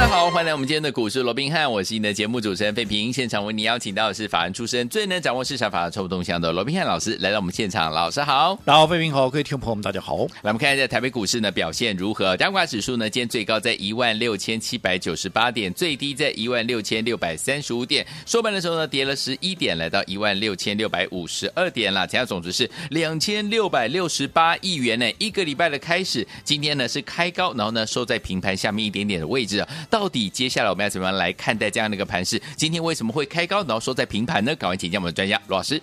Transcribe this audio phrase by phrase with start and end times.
[0.00, 3.12] 大家好，欢迎来我们今天的股市罗宾汉，我是你的节目主持人费平。
[3.12, 7.92] 现场为你邀请到的是法案出身、最能掌握市场法律臭动向的罗宾汉老师来到我们现场。
[7.92, 10.16] 老师好，大家好，费平好，各位听众朋友们大家好。
[10.40, 12.34] 来，我们看一下台北股市呢表现如何？
[12.38, 18.06] 加权指数呢今天最高在一万六千七百九十八点，最低在一万六千六百三十五点。
[18.24, 22.06] 收盘的时候呢跌了十一点，来到一万六千六百五十二点了。
[22.06, 25.06] 成交总值是两千六百六十八亿元呢。
[25.18, 29.62] 一个礼拜的开始，今天呢是开高，然后呢收在平盘下面一点点的位置。
[29.90, 30.70] 到底接下来？
[30.70, 32.40] 我们要怎么样来看待这样的一个盘势？
[32.56, 34.54] 今天为什么会开高，然后说在平盘呢？
[34.54, 35.82] 赶快请教我们的专家罗老师。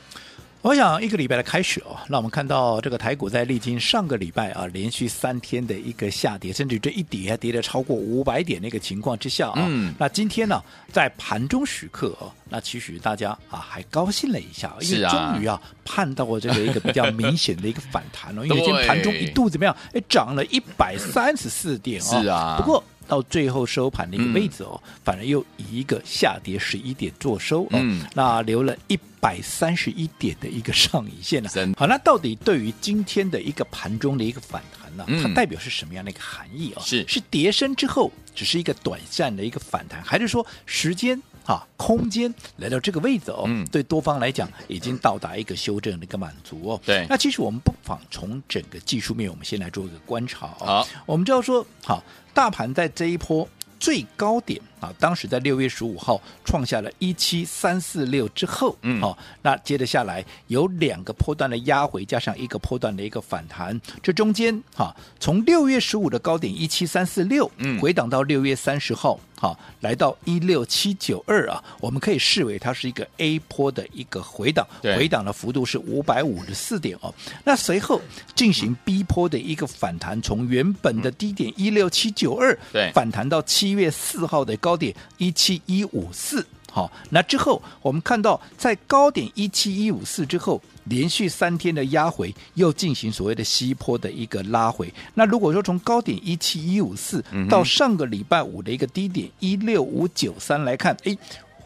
[0.64, 19.78] 我想一个礼拜的开始哦，那我们看到这个台股在历经上个礼拜啊连续三天的一个下跌，甚至这一跌还跌了超过五百点的一个情况之下啊，嗯，那今天呢在盘中时刻哦，那其实大家啊还高兴了一下，因为终于啊盼到了这个一个比较明显的一个反弹哦， 因为今天盘中一度怎么样？
[19.94, 22.84] 哎，涨了一百三十四点哦，是啊，不过。
[23.08, 31.50] 到最后收盘的一个位置哦，嗯、反而又以一个下跌十一点做收哦，嗯、那留了一百三十一点的一个上影线呢。
[31.54, 36.82] 的好，那到底对于今天的一个盘中的一个反弹呢，嗯、它代表是什么样的一个含义啊？
[36.84, 37.04] 是。
[37.08, 46.82] 是跌升之后只是一个短暂的一个反弹，还是说时间啊空间来到这个位置哦，嗯、对多方来讲已经到达一个修正的一个满足哦？
[46.86, 47.08] 对。
[47.10, 50.84] 那其实我们不妨从整个技术面，我们先来做一个观察啊。
[50.84, 52.04] 好，我们知道说好。
[52.34, 69.20] 大盘在这一波最高点啊，当时在六月十五号创下了一七三四六之后，嗯，好，那接着下来有两个波段的压回，加上一个波段的一个反弹，这中间哈，从六月十五的高点一七三四六，嗯，回档到六月三十号。
[69.40, 74.98] 好，来到一六七九二啊，我们可以视为它是一个 A 波的一个回档，对。
[74.98, 77.14] 回档的幅度是五百五十四点哦。
[77.44, 78.02] 那随后
[78.34, 86.46] 进行 B 波的一个反弹，从原本的低点一六七九二，对，反弹到七月四号的高点一七一五四。
[86.72, 90.62] 好，那之后我们看到在高点一七一五四之后。
[90.90, 94.90] 连续三天的压回，又进行所谓的西坡的一个拉回。
[95.16, 101.18] 那如果说从高点一七一五四到上个礼拜五的一个低点一六五九三来看，哎。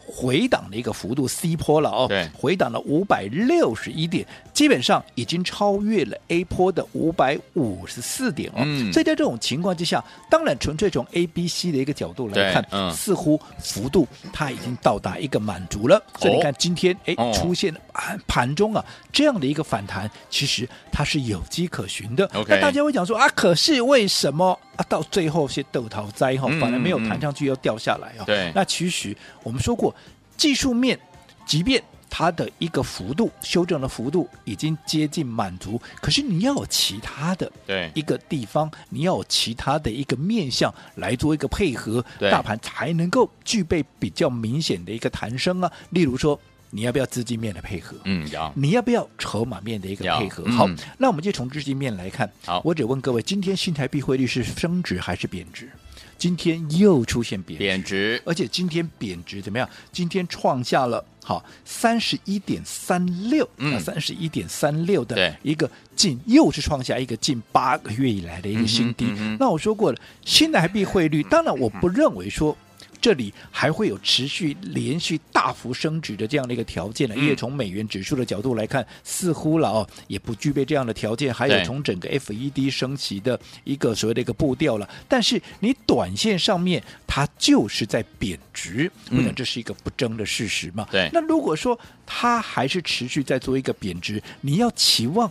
[0.06, 8.62] 回档的一个幅度 C 波了哦，对，回档了五百六十一点，基本上已经超越了 A 波的五百五十四点哦。
[8.64, 16.02] 嗯，所以在这种情况之下，当然纯粹从 A、B、C 的一个角度来看，嗯，似乎幅度它已经到达一个满足了。
[16.18, 17.80] 所以你看今天哎、哦、出现了
[18.26, 22.28] 盘中啊这样的一个反弹，其实它是有迹可循的。
[22.48, 28.24] 那大家会讲说啊，可是为什么啊到最后是豆桃灾哈，反而没有弹上去又掉下来啊？
[28.24, 29.94] 对，那其实我们说过。
[30.34, 30.98] 技术面，
[31.46, 45.70] 即便它的一个幅度修正的幅度已经接近满足，可是你要有其他的对一个地方，你要有其他的一个面向来做一个配合，大盘才能够具备比较明显的一个弹升啊。
[45.90, 46.36] 例如说，
[46.74, 47.94] 你要不要资金面的配合？
[48.04, 48.50] 嗯，要。
[48.56, 50.42] 你要不要筹码面的一个配合？
[50.46, 50.66] 嗯、好，
[50.96, 52.30] 那我们就从资金面来看。
[52.46, 55.68] 好，我只问各位，今天新台币汇率是升值还是贬值？
[56.16, 59.68] 今天又出现贬贬值，而且今天贬值怎么样？
[59.92, 69.04] 今天创下了好三十一点三六，嗯，三十一点三六的一个近，又是创下一个近八个月以来的一个新低。
[69.06, 72.56] 嗯嗯嗯、那我说过了，新台币汇率，当然我不认为说。
[73.02, 81.34] 这里还会有持续连续大幅升值的这样的一个条件呢，因为从美元指数的角度来看，似乎了哦，也不具备这样的条件。
[81.34, 84.88] 还有从整个 FED 升息的一个所谓的一个步调了。
[85.08, 90.86] 但是你短线上面它就是在贬值，我想这是一个不争的事实嘛。
[90.90, 91.10] 对。
[91.12, 95.28] 那如果说它还是持续在做一个贬值，你要期望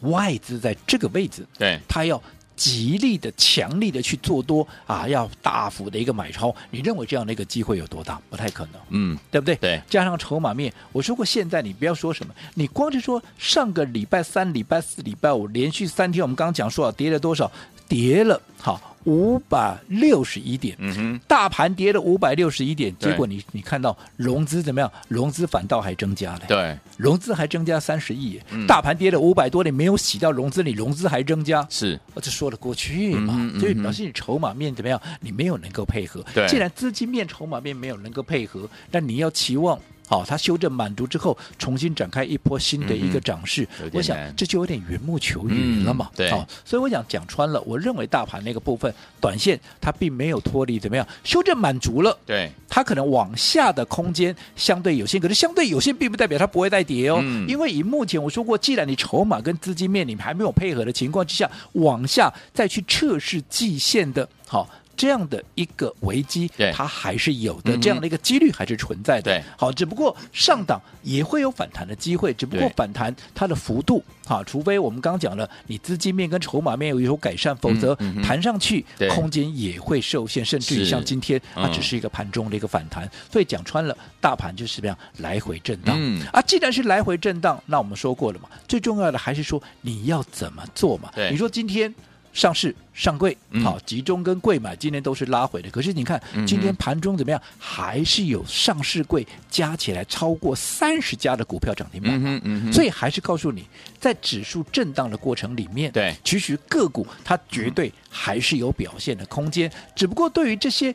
[0.00, 2.20] 外资在这个位置，对，它要。
[2.56, 8.20] 极力的、强力的去做多啊，要大幅的一个买超，你认为这样的一个机会有多大？
[8.30, 9.54] 不太可能，嗯，对不对？
[9.56, 17.50] 对，加上筹码面，我说过，现在你不要说什么，你光是说上个礼拜三、礼拜四、礼拜五连续三天，我们刚刚讲说啊，跌了多少？
[17.86, 18.95] 跌了，好。
[19.06, 24.92] 五百六十一点，嗯哼，大盘跌了五百六十一点，结果你你看到融资怎么样？
[25.08, 33.50] 融资反倒还增加了，对，融资还增加三十亿，嗯、大盘跌了五百多点，没有洗到融资，你融资还增加，是，这说得过去嘛？
[33.58, 35.00] 所以表示你筹码面怎么样？
[35.20, 46.08] 你没有能够配合，对，既然资金面、筹码面没有能够配合，那你要期望好，它修正满足之后，重新展开一波新的一个涨势，嗯、我想这就有点缘木求鱼了嘛。
[46.12, 64.68] 嗯、对，好，所以我想讲穿了，我认为大盘那个部分，短线它并没有脱离怎么样，修正满足了，对，它可能往下的空间相对有限，可是相对有限并不代表它不会再跌哦，嗯、因为以目前我说过，既然你筹码跟资金面你们还没有配合的情况之下，往下再去测试季线的，好。
[64.96, 69.30] 这样的一个危机，它还是有的，这样的一个几率还是存在的。
[69.30, 83.08] 对，好，只不过上档也会有反弹的机会，只不过反弹它的幅度，啊，除非我们刚刚讲了，你资金面跟筹码面有有改善，否则弹上去空间也会受限，甚至于像今天啊只是一个盘中的一个反弹。
[83.30, 85.96] 所以讲穿了，大盘就是这样来回震荡。
[85.98, 91.12] 嗯啊，既然是来回震荡，那我们说过了嘛，最重要的还是说你要怎么做嘛。
[91.30, 91.94] 你说今天。
[92.36, 93.34] 上市上柜，
[93.64, 95.70] 好，集中跟柜买今天都是拉回的。
[95.70, 97.40] 可是你看今天盘中怎么样？
[97.58, 102.70] 还是有上市柜加起来超过三十家的股票涨停板。
[102.70, 103.64] 所以还是告诉你，
[103.98, 109.72] 在指数震荡的过程里面，对，其实个股它绝对还是有表现的空间。
[109.94, 110.94] 只不过对于这些。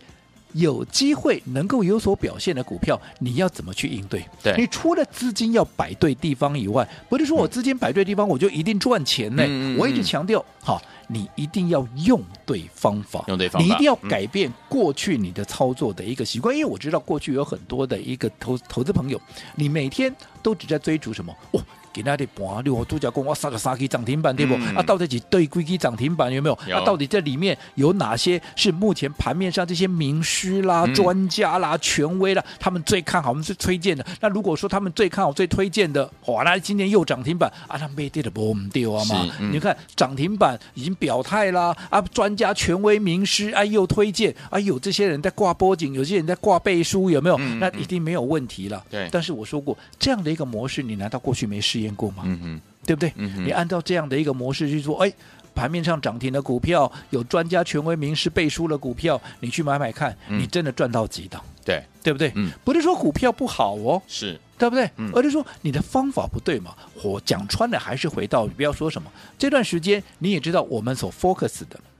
[0.54, 4.26] 有机会能够有所表现的股票，你要怎么去应对？
[4.44, 9.44] 对，你除了资金要摆对地方以外，不是说我资金摆对地方我就一定赚钱呢。
[9.46, 19.20] 嗯、我一直强调，好，你一定要用对方法，用对方法，你一定要改变过去你的操作的一个习惯，嗯、因为我知道过去有很多的一个投投资朋友，
[19.56, 21.36] 你每天都只在追逐什么？
[21.52, 21.62] 哦。
[21.94, 24.56] 给那里盘，六号度假宫，我杀了三支涨停板，对不？
[24.56, 26.58] 嗯、啊，到底几对几支涨停板有没有？
[26.68, 34.06] 有啊，到底这里面有哪些是目前盘面上这些名师啦、嗯、专家啦、权威啦，他们最看好，我们最推荐的？
[34.20, 39.30] 那如果说他们最看好、最推荐的，哇，那今年又涨停板啊，那没跌的不唔掉啊嘛？
[39.40, 47.38] 嗯、你看涨停板已经表态啦，啊，专家、权威、名师啊又推荐，啊，有这些人在挂波景，有些人在挂背书，有没有？
[47.40, 48.82] 嗯、那一定没有问题了。
[48.90, 51.81] 对、嗯，但是我说过这样的一个模式，你难道过去没试？
[51.82, 52.24] 验过吗？
[52.26, 53.12] 嗯哼，对不对？
[53.16, 55.12] 嗯，你按照这样的一个模式去做，哎，
[55.54, 61.44] 盘面上涨停的股票，有专家权威名师背书的股票，你去买买看，你真的赚到几档？
[61.64, 62.32] 对，对不对？
[62.36, 64.90] 嗯，不是说股票不好哦，是对不对？
[64.98, 66.74] 嗯，而是说你的方法不对嘛。
[67.04, 71.91] 我讲穿了，还是回到你不要说什么，这段时间你也知道我们所 focus 的，好。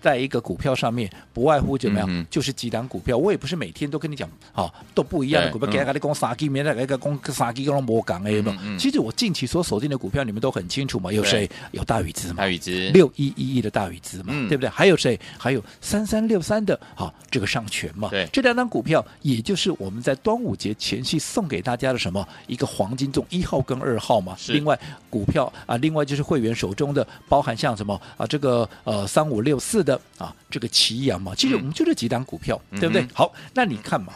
[0.00, 2.08] 在一个股票上面，不外乎怎么样？
[2.10, 3.16] 嗯、就是几档股票。
[3.16, 5.68] 我也不是每天都跟你讲，好、哦、都不一样的股票。
[5.68, 8.32] 给他讲三支，明天给他讲三 G，，跟龙博港哎，
[8.78, 11.12] 其实我近期所锁定的股票，你们都很清楚嘛。
[11.12, 11.50] 有谁？
[11.72, 12.34] 有大宇资嘛？
[12.36, 14.70] 大宇资六一一一的大宇资嘛，嗯、对不对？
[14.70, 15.18] 还有谁？
[15.36, 18.08] 还有三三六三的，好、哦、这个上权嘛。
[18.10, 24.36] 对，这两档股票，也就是我们在端午节前夕送给大家的什么一个黄金粽一号跟二号嘛。
[24.48, 24.78] 另外
[25.10, 29.87] 股票啊，另外就是会员手中的，包含像什么啊，这个呃三五六四。
[29.88, 33.06] 的啊，这个奇阳嘛，其实我们就这几档股票，嗯、对不对？
[33.14, 34.12] 好，那你看嘛，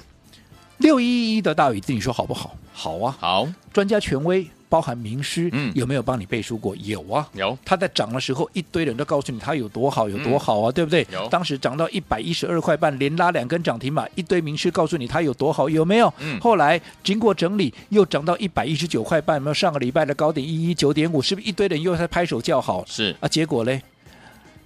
[0.79, 2.55] 六一一一的大宇资，你说好不好？
[2.75, 3.49] 好啊，好。
[3.73, 6.77] 专家权威，包含名师，嗯，有没有帮你背书过？
[6.77, 7.57] 有啊，有。
[7.65, 11.07] 他在涨的时候，一堆人都告诉你他有多好，有多好啊，嗯、对不对？
[11.11, 11.27] 有。
[11.29, 16.13] 当时涨到一百一十二块半，连拉两根涨停板，一堆名师告诉你他有多好，有没有？
[16.19, 16.39] 嗯。
[16.41, 19.55] 后来经过整理，又涨到一百一十九块半，有没有？
[19.55, 22.85] 上个礼拜的高点一一九点五，是不是一堆人又在拍手叫好？
[22.87, 23.81] 是啊，结果嘞？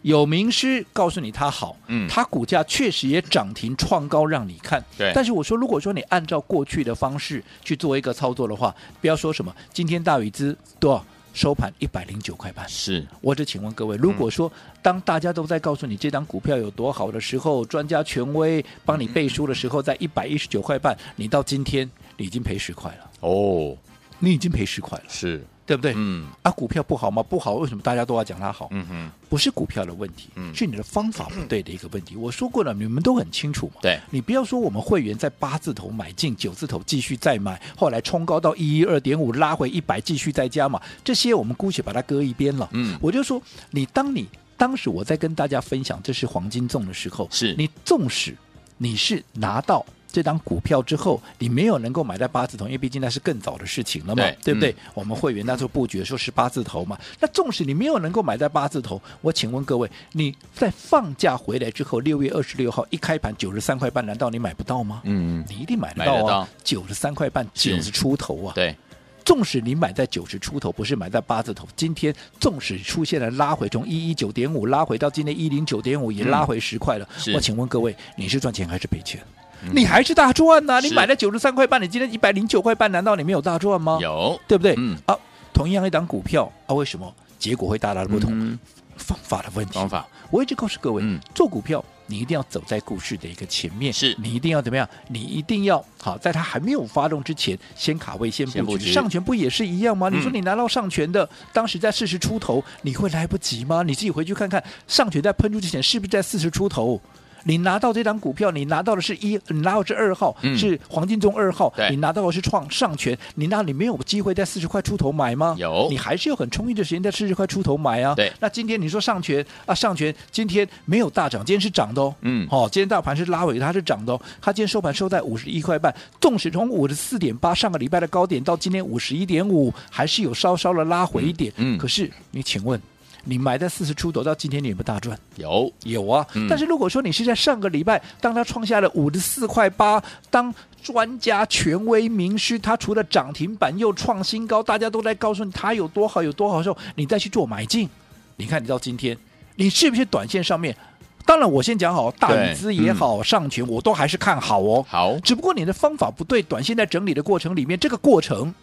[0.06, 5.11] 有名师告诉你它好，嗯，它股价确实也涨停创高让你看，对。
[5.12, 11.04] 但是我说，如果说你按照过去的方式去做一个操作的话，不要说什么今天大宇资多少
[11.35, 13.04] 收盘一百零九块半，是。
[13.21, 23.11] 我只请问各位，如果说当大家都在告诉你这张股票有多好的时候，专家权威帮你背书的时候，在一百一十九块半，你到今天你已经赔十块了。
[23.23, 23.76] 哦，
[24.18, 25.44] 你已经赔十块了，是。
[25.66, 25.94] 对不对？
[25.96, 27.20] 嗯，啊，股票不好吗？
[27.20, 28.68] 不好，为什么大家都要讲它好？
[28.70, 32.14] 嗯哼，不是股票的问题，嗯，是你的方法不对的一个问题。
[32.14, 33.80] 嗯、我说过了，你们都很清楚嘛。
[33.82, 40.80] 对，你不要说我们会员在八字头买进，九字头继续再买，后来冲高到一一二点五，拉回一百，继续再加嘛。
[41.02, 42.68] 这些我们姑且把它搁一边了。
[42.70, 43.42] 嗯，我就说，
[43.73, 48.37] 你当你当时我在跟大家分享这是黄金粽的时候，是你纵使
[48.78, 49.85] 你是拿到。
[50.16, 54.70] 这档股票之后，你没有能够买在八字头，因为毕竟那是更早的事情了嘛，对，对不对？
[54.70, 56.99] 嗯、我们会员那时候布局的时候是八字头嘛。
[57.20, 65.02] 那纵使你没有能够买在八字头，我请问各位，你在放假回来之后，六月二十六号一开盘九十三块半，难道你买不到吗？
[65.04, 68.54] 嗯，你一定买得到啊，九十三块半，九十出头啊。
[68.54, 68.75] 对，
[69.23, 77.06] 纵使你买在九十出头，不是买在八字头，今天纵使出现了拉回，从一一九点五拉回到今天一零九点五，也拉回十块了。
[77.26, 79.23] 嗯、我请问各位，你是赚钱还是赔钱？
[79.72, 80.80] 你还是大赚呐、啊！
[80.80, 83.98] 你买了九十三块半，你今天一百零九块半，难道你没有大赚吗？
[84.00, 84.75] 有，对不对？
[84.78, 85.16] 嗯啊，
[85.52, 88.30] 同样一档股票啊，为什么结果会大大的不同？
[88.32, 88.58] 嗯、
[88.96, 89.72] 方法的问题。
[89.72, 94.88] 方法，我一直告诉各位，嗯、做股票你一定要走在故事的一个前面，是你一定要怎么样？
[95.08, 98.92] 你一定要好，在它还没有发动之前，先卡位，先布局。
[98.92, 100.08] 上权不也是一样吗？
[100.08, 103.82] 嗯、你说你拿到上权的，当时在四十出头，你会来不及吗？
[103.82, 107.00] 你自己回去看看，上权在喷出之前是不是在四十出头？
[107.47, 115.55] 你拿到这张股票，你拿到的是一，你拿到是二号，嗯、是黄金中二号，你拿到的是创上权，你那你没有机会在四十块出头买吗？
[115.57, 118.15] 有，你还是有很充裕的时间在四十块出头买啊。
[118.17, 122.12] 对，那今天你说上权啊，上权今天没有大涨，今天是涨的哦。
[122.23, 124.21] 嗯，好、哦，今天大盘是拉尾，它是涨的哦。
[124.43, 131.53] 它今天收盘收在五十一块半，纵使从五十四点八上个礼拜的高点到今天五十一点五，还是有稍稍的拉回一点。
[131.57, 132.81] 嗯，可是你请问？
[133.28, 135.18] 你买在四十出头，到今天你有没有大赚？
[135.35, 147.88] 有有啊，嗯、但是如果说你是在上个礼拜，当它创下了五十四块八，当专家权威名师，他除了涨停板又创新高，大家都在告诉你它有多好有多好的时候，你再去做买进，
[148.37, 149.18] 你看你到今天，
[149.56, 150.76] 你是不是短线上面？
[151.25, 154.87] 当然我先讲好，大宇资也好，嗯、上权我都还是看好哦。
[154.88, 158.54] 好，只不过你的方法不对，短线在整理的过程里面，这个过程。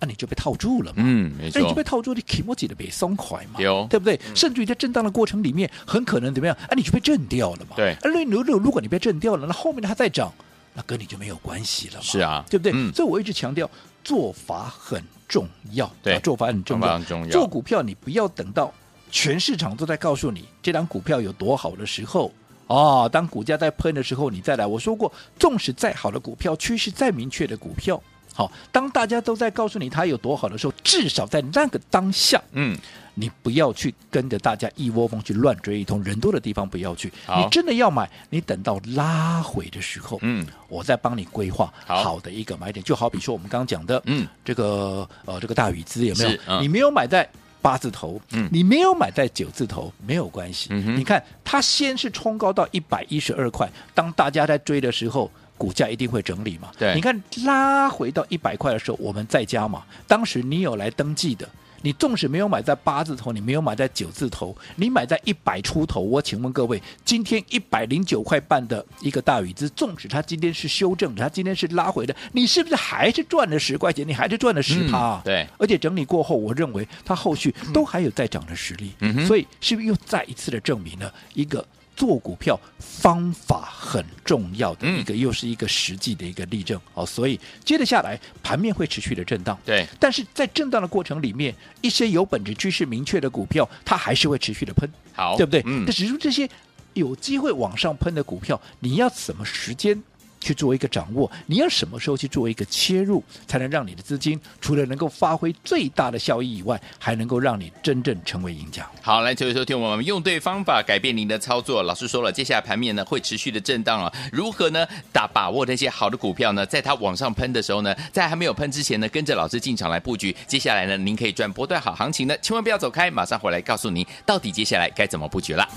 [0.00, 1.02] 那、啊、你就被套住了嘛？
[1.04, 1.58] 嗯，没错。
[1.58, 3.60] 那你就被套住，你起莫几的被松快嘛？
[3.60, 4.14] 有，对不对？
[4.28, 6.56] 嗯、甚至于在震荡的过程里面，很可能怎么样？
[6.62, 7.74] 啊，你就被震掉了嘛？
[7.74, 7.94] 对。
[7.94, 10.32] 啊，如果如果你被震掉了，那后面它再涨，
[10.74, 12.02] 那跟你就没有关系了嘛？
[12.02, 12.72] 是啊，对不对？
[12.74, 13.68] 嗯、所以我一直强调，
[14.04, 15.90] 做法很重要。
[16.00, 16.94] 对、啊，做法很重要。
[16.94, 17.30] 很重要。
[17.30, 18.72] 做股票，你不要等到
[19.10, 22.32] 全市场都在告诉你这张股票有多好的时候，
[22.68, 24.64] 哦，当股价在喷的时候，你再来。
[24.64, 28.00] 我说过，纵使再好的股票，趋势再明确的股票。
[28.34, 32.78] 好，当大家都在告诉你它有多好的时候，至少在那个当下，嗯，
[33.14, 37.12] 你不要去跟着大家一窝蜂去乱追一通，人多的地方不要去。
[37.26, 42.80] 你真的要买，你等到拉回的时候，嗯，我再帮你规划好的一个买点。
[42.84, 46.38] 好就好比说我们刚刚讲的，嗯，这个呃这个大宇资有没有？
[46.46, 47.28] 嗯、你没有买在
[47.60, 50.68] 八字头，嗯，你没有买在九字头，没有关系。
[50.70, 55.28] 嗯、你看它先是冲高到一百一十二块，当大家在追的时候。
[55.58, 56.70] 股价一定会整理嘛？
[56.78, 59.82] 对，你看拉回到一百块的时候，我们再加嘛。
[60.06, 61.46] 当时你有来登记的，
[61.82, 66.00] 你纵使没有买在八字头，你没有买在九字头，你买在一百出头。
[66.00, 74.06] 我请问各位，今天一百零九块半的一个大宇资，纵使它今天是修正，它今天是拉回的，你是不是还是赚了十块钱？
[74.06, 75.22] 你还是赚了十趴啊？
[75.24, 78.92] 嗯，对，而且整理过后，我认为它后续都还有再涨的实力。
[79.00, 81.66] 嗯，所以是不是又再一次的证明了一个？
[81.98, 87.04] 做股票方法很重要的一个，嗯、又是一个实际的一个例证哦。
[87.04, 89.58] 所以接着下来，盘面会持续的震荡。
[89.64, 94.88] 对，但是在震荡的过程里面，一些有本质趋势明确的股票，它还是会持续的喷。
[95.12, 95.60] 好，对不对？
[95.66, 95.84] 嗯。
[95.84, 96.48] 但只是这些
[96.94, 100.00] 有机会往上喷的股票，你要什么时间？
[100.40, 108.88] 去做一个掌握，你要什么时候去做一个切入，才能让你的资金除了能够发挥最大的效益以外，还能够让你真正成为赢家。
[109.02, 111.82] 好，来，各位收听我们用对方法改变您的操作。
[111.82, 116.64] 老师说了，接下来盘面呢会持续的震荡啊，如何呢打把握那些好的股票呢？
[116.66, 120.34] 在它往上喷的时候呢，在还没有喷之前呢，跟着老师进场来布局。
[120.46, 125.68] 接下来呢，您可以赚波段好行情的，千万不要走开，马上回来告诉您到底接下来该怎么布局了。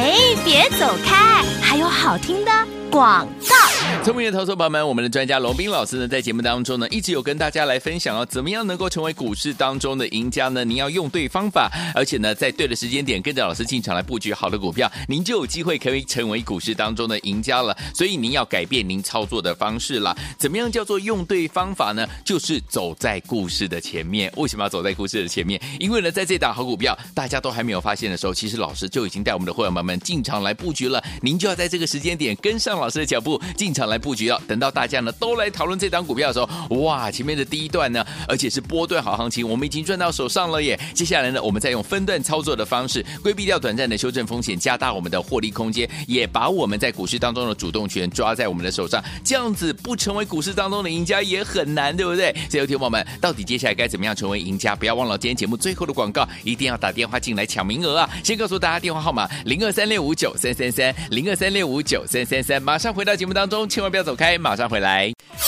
[0.00, 0.14] 哎，
[0.44, 2.52] 别走开，还有好听的
[2.88, 3.56] 广告。
[4.04, 10.64] 聪明的投资朋友们，我们的专家龙斌老师呢，在节目当中呢，一直有跟大家来分享哦，怎么样能够成为股市当中的赢家呢？
[10.64, 17.76] 您要用对方法，而且呢，在对的时间点，跟着老师进场来布局好的股票，您就有机会可以成为股市当中的赢家了。
[17.92, 20.16] 所以您要改变您操作的方式了。
[20.38, 22.06] 怎么样叫做用对方法呢？
[22.24, 24.32] 就是走在故事的前面。
[24.36, 25.60] 为什么要走在故事的前面？
[25.80, 31.02] 因为呢，在这档好股票大家都还没有发现的时候，其实老师就已经带我们的会员们们进场来布局了。
[31.22, 34.40] 您就要在这个时间点跟上老师的脚步，进场来布局了。
[34.46, 40.78] 等到大家呢都来讨论这档股票的时候，哇，前面的第一段呢，而且是波段好行情，我们已经赚到手上了耶。
[40.92, 49.02] 接下来呢，我们再用分段操作的方式，规避掉短暂的修正风险，加大我们的获利空间，也把我们在股市当中的主动权抓在我们的手上。
[49.24, 52.34] 这样子不成为股市当中的赢家也很难，对不对？
[52.50, 54.76] 所以，听众朋友们，到底接下来该怎么样成为赢家？
[54.76, 58.10] 不要忘了今天节目最后的广告，一定要打电话进来抢名额啊！
[58.24, 62.60] 先告诉大家电话号码：零二三六五九三三三，零二三六五九三三三。
[62.60, 64.36] 马上回到节目当中，千万不要走开。
[64.36, 65.04] 马上回来，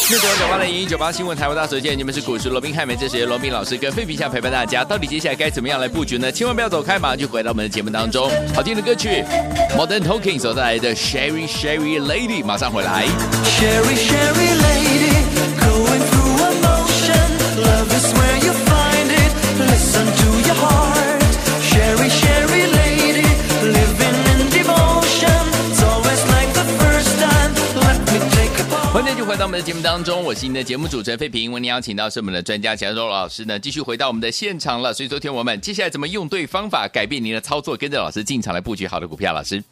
[0.09, 6.31] 六九九八的零一九八新闻台湾大所见，你们是股市罗宾汉美，这时罗宾老师跟费皮相陪伴大家，到底接下来该怎么样来布局呢？
[6.31, 8.31] 千万不要走开，马上就回到我们的节目当中。
[8.55, 9.25] 好听的歌曲
[9.77, 13.07] ，Modern Talking 所带来的 Sherry Sherry Lady，马上回来。
[13.43, 15.27] Sherry Sherry Lady,
[15.59, 17.19] going through emotion,
[17.65, 20.40] love is where you find it, listen to
[29.41, 34.93] 到我们的节目当中，我是您的节目主持人费平，为您邀请到是我们的专家钱周老师呢，继续回到我们的现场了。
[34.93, 39.33] 所以，昨天我们接下来怎么用对方法改变您的操作，跟着老师进场来布局好的股票？
[39.33, 39.65] 老师，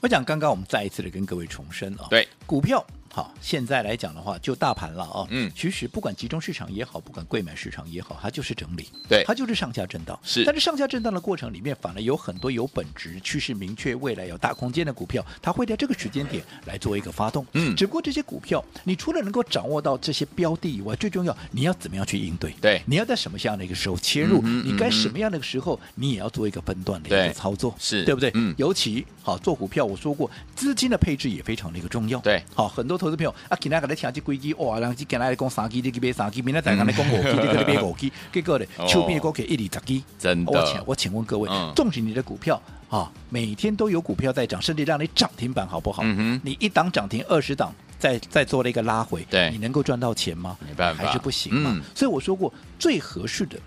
[0.00, 2.84] 我讲刚刚我们再一次的跟各位重申啊，对股票。
[3.14, 5.24] 好，现在来讲的话，就大盘了啊。
[5.30, 10.18] 嗯，其实不管集中市场也好，不管柜买市场也好，它就是整理，对，它就是上下震荡。
[10.24, 17.46] 是，但是上下震荡的过程里面，反而有很多有本质、趋势明确、未来有大空间的股票，它会在这个时间点来做一个发动。
[17.52, 22.52] 嗯，只不过这些股票，你除了能够掌握到这些标的以外，最重要，你要怎么样去应对？
[22.60, 24.40] 对，你要在什么样的一个时候切入？
[24.42, 28.32] 嗯、你该什么样的时候，你也要做一个分段的一个操作，是对不对？
[28.34, 32.18] 嗯，尤其好做股票，我说过，资金的配置也非常的一个重要。
[32.18, 40.52] 对，好，很多投资朋友啊，给那个来听这规矩，哇，人家跟来讲三支，你去买三支，明天再跟来讲五支，你去买五支， 结果呢，手边的股票一二十支，真的。
[40.52, 41.46] 我请我请问各位，
[41.76, 42.58] 重、嗯、视你的股票
[42.88, 46.02] 啊，每天都有股票在涨，甚至让你涨停板，好不好？
[46.06, 50.56] 嗯、你一档涨停，二十档再再做了一个拉回，对，你能够赚到钱吗？
[50.66, 51.72] 没办法，还是不行嘛。
[51.74, 53.58] 嗯、所以我说过，最合适的。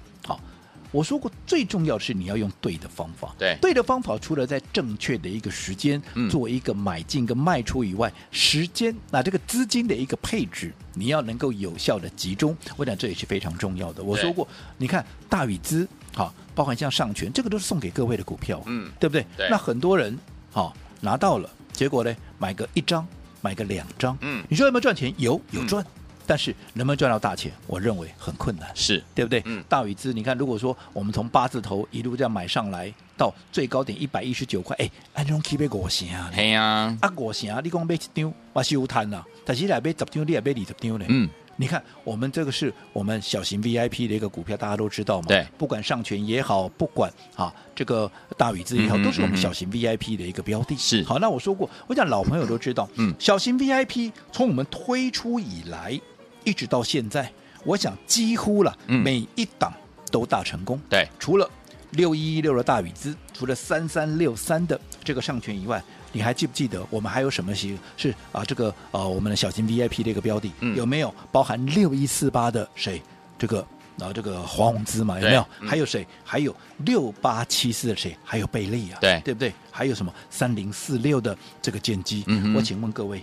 [0.91, 3.36] 我说过，最重要的是你要用对的方法。
[3.38, 12.56] 对，对的方法，除了在正确的一个时间做一个买进跟卖出以外，嗯、时间那这个资金的一个配置，你要能够有效的集中。
[12.77, 14.03] 我想这也是非常重要的。
[14.03, 19.25] 我说过，你看大禹资，好，包含像上权，这个都是送给各位的股票，嗯，对不对？
[19.36, 19.50] 对。
[19.50, 20.17] 那很多人
[20.51, 23.06] 好拿到了，结果呢，买个一张，
[23.41, 25.13] 买个两张，嗯，你说有没有赚钱？
[25.17, 25.84] 有，有赚。
[25.84, 25.91] 嗯
[26.27, 29.41] 但是能不能赚到大钱，我认为很困难，是对不对？
[29.46, 36.29] 嗯，大宇资，你看，如果说我们从八字头一路这样买上来，到最高点一百一十九块，哎，安中起买五成啊？
[36.36, 37.62] 对呀，啊五成啊！
[37.63, 41.05] 你讲买一张，我是有贪呐，但是来买十张，你也买二十张呢？
[41.07, 45.27] 嗯，你看我们这个是我们小型 VIP 的一个股票，大家都知道嘛？
[45.29, 50.75] 对，不管上权也好，不管啊这个大宇资也好，嗯、都是我们小型 VIP 的一个标的。
[50.77, 56.00] 是好，那我说过，我讲老朋友都知道，嗯，小型 VIP 从我们推出以来。
[56.48, 57.30] 一直到现在，
[57.66, 59.74] 我想几乎了，每一档
[60.10, 60.80] 都大成功。
[60.89, 61.50] 对，除了
[61.92, 68.46] 六一一六的大宇资，除了三三六三的这个上权以外，你还记不记得我们还有什么是是啊？
[68.46, 73.01] 这个呃，我们的小型 VIP 的一个标的、嗯、有没有包含六一四八的谁？
[73.38, 73.60] 这个
[74.00, 75.46] 啊，这个黄宏资嘛，有没有？
[75.60, 76.07] 嗯、还有谁？
[76.24, 76.55] 还有
[76.86, 78.16] 六八七四的谁？
[78.24, 79.00] 还有贝利啊？
[79.01, 79.53] 对，对不对？
[79.70, 82.24] 还有什么三零四六的这个剑机？
[82.27, 83.22] 嗯、我请问各位。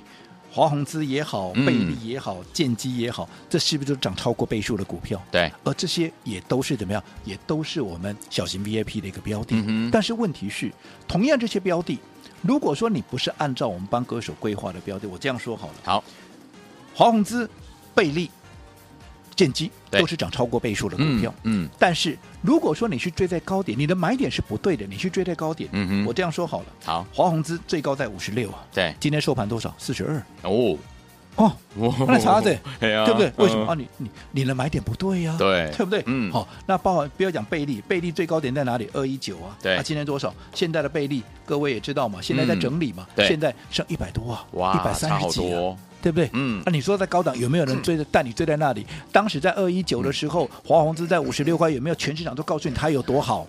[0.54, 5.20] 华宏资也好，贝利也好，建机也好，这是不是都涨超过倍数的股票？
[5.32, 7.02] 对，而这些也都是怎么样？
[7.24, 9.56] 也都是我们小型 VIP 的一个标的。
[9.66, 10.70] 嗯、但是问题是，
[11.08, 11.98] 同样这些标的，
[12.40, 15.74] 如果说你不是按照我们帮歌手规划的标的，我这样说好了。
[15.82, 16.04] 好，
[16.94, 17.50] 华宏资、
[17.92, 18.30] 贝利。
[19.36, 29.74] 建机都是涨超过倍数的股票，嗯，嗯，但是如果说你去追在高点，你的买点是不对的，你去追在高点，嗯哼，我这样说好了，好，华宏资最高在五十六啊，对，今天收盘多少？
[29.78, 30.76] 四十二，哦，
[31.36, 31.56] 哦，
[32.06, 33.32] 那差着，对不对？
[33.38, 33.66] 为什么？
[33.66, 33.74] 啊？
[33.74, 36.02] 你你你的买点不对呀，对，对不对？
[36.04, 38.90] 嗯，好，那包含不要讲贝利，贝利最高点在哪里？
[38.92, 40.34] 二一九啊，对，啊，今天多少？
[40.52, 45.74] 现在的贝利各位也知道嘛，现在在整理嘛，对，现在剩一百多啊，哇，一百三十几啊。
[46.04, 46.28] 对不对？
[46.34, 48.82] 嗯，那、啊、你说在高档有没有人追着带你追在那里？
[48.90, 53.46] 嗯、当时在二一九的时候，华宏资在五十六块，有没有全市场都告诉你它有多好？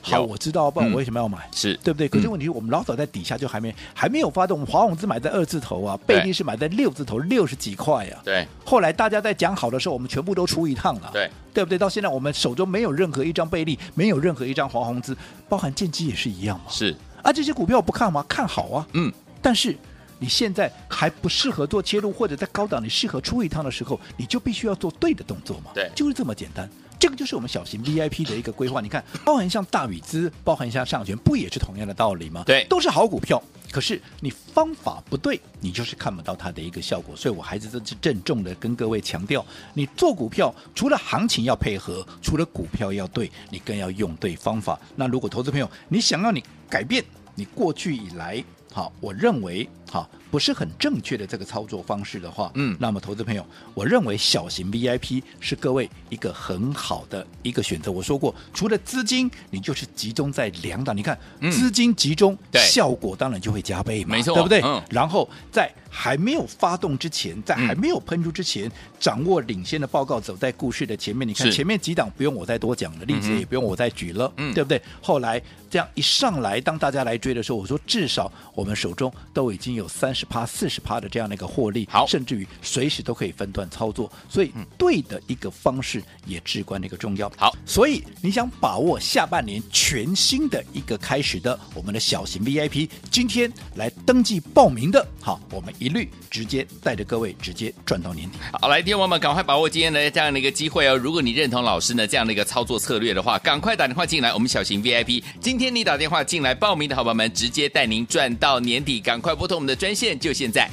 [0.00, 1.36] 好，我知道，不然我为什么要买？
[1.36, 2.08] 嗯、是对不对？
[2.08, 8.22] 可是问题是嗯、我们老早在底下就还没还没有发动，华宏资买在二字头啊，贝利是买在六字头，六十几块啊。
[8.24, 8.48] 对。
[8.64, 11.10] 后来大家在讲好的时候，我们全部都出一趟了。
[11.12, 11.76] 对，对不对？
[11.76, 15.14] 到现在我们手中没有任何一张贝利，没有任何一张华宏资，
[15.46, 16.64] 包含建机也是一样嘛。
[16.70, 16.96] 是。
[17.22, 18.24] 啊，这些股票我不看吗？
[18.26, 18.88] 看好啊。
[18.94, 19.12] 嗯。
[19.42, 19.76] 但是。
[20.22, 25.72] 你现在还不适合做切入，或者在高档你适合出一趟的时候，你就必须要做对的动作嘛。
[25.74, 26.70] 对，就是这么简单。
[26.96, 28.80] 这个就是我们小型 VIP 的一个规划。
[28.80, 32.44] 你看，包含像大宇资，包含像上权，不也是同样的道理吗？
[32.46, 33.42] 对，都是好股票。
[33.72, 37.16] 可是你方法不对，你就是看不到它的一个效果。
[37.16, 37.68] 所以我还是
[38.00, 44.78] 郑重的跟各位强调，你做股票除了行情要配合，除了股票要对，你更要用对方法。
[44.94, 47.04] 那如果投资朋友你想要你改变
[47.34, 48.44] 你过去以来。
[48.74, 57.92] 好，我认为好不是很正确的这个操作方式的话，嗯，那么投资朋友，我认为小型 VIP 是各位一个很好的一个选择。
[57.92, 64.62] 我说过，除了资金，你就是集中在两档，你看、嗯、资金集中，效果当然就会加倍嘛，没错，对不对？
[64.62, 71.28] 嗯、然后在还没有发动之前，在还没有喷出之前，嗯、掌握领先的报告，走在故事的前面。
[71.28, 74.80] 你看前面几档不用我再多讲了，例子也不用我再举了，嗯，对不对？
[75.02, 79.81] 后来这样一上来，当大家来追的时候，我说至少我们手中都已经有。
[79.82, 84.10] 有三十趴、四十趴的这样的一个获利，好，甚至于随时都可以分段操作。
[84.28, 87.30] 所以对的一个方式也至关的一个重要。
[87.36, 98.38] 好，所以你想把握下半年全新的一个开始的我们的小型 VIP，今天来登记报名的，好，我们一律直接带着各位直接赚到年底。
[98.52, 100.96] 好，来，听众们赶快把握今天的这样的一个机会哦！
[100.96, 110.68] 如果你认同老师呢这样的一个操作策略的话，赶快打电话进来，我们小型 VIP，今天你打电话进来报名的好朋友们，直接带您赚到年底，赶快拨通我们的专线，就现在。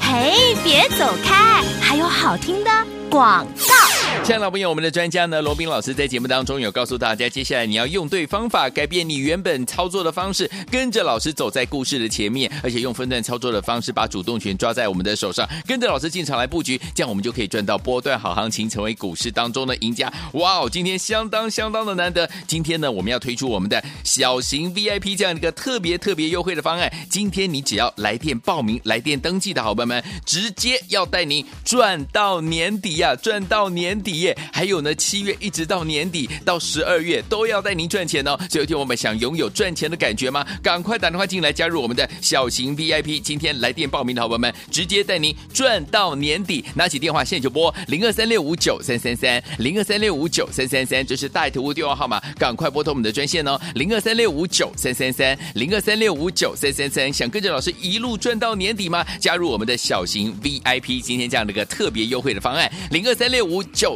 [0.00, 2.70] 嘿，别走开，还有好听的
[3.10, 3.85] 广告。
[4.24, 20.12] 亲爱的老朋友，我们的专家呢，罗宾老师在节目当中有告诉大家，接下来你要用对方法，改变你原本操作的方式，跟着老师走在故事的前面，而且用分段操作的方式，把主动权抓在我们的手上，跟着老师进场来布局，这样我们就可以赚到波段好行情，成为股市当中的赢家。
[20.32, 26.92] 哇哦，今天相当相当的难得，今天呢，我们要推出我们的小型 VIP 这样一个特别特别优惠的方案。
[27.08, 34.05] 今天你只要来电报名、来电登记的好朋友们，直接要带您赚到年底呀、啊，赚到年底。
[34.52, 38.36] 还有呢，七月一直到年底到十二月都要带您赚钱哦。
[38.48, 40.46] 所以有天我们想拥有赚钱的感觉吗？
[40.62, 43.18] 赶快打电话进来加入我们的小型 VIP。
[43.18, 46.64] 今天来电报名的好朋友们，直接带您赚到年底。
[46.74, 57.12] 拿起电话现在就拨零二三六五九三三三零二三六五九三三三，这是大图的电话号码，赶快拨通我们的专线哦，零二三六五九三三三零二三六五九三三三。
[57.12, 59.04] 想跟着老师一路赚到年底吗？
[59.20, 63.95] 加入我们的小型 VIP，今天这样的一个特别优惠的方案，零二三六五九。